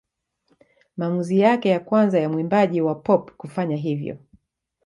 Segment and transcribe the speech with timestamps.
[0.97, 4.17] Maamuzi yake ya kwanza ya mwimbaji wa pop kufanya hivyo.